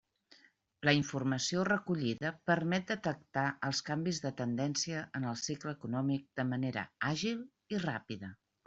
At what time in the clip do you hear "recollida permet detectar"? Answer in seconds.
1.69-3.45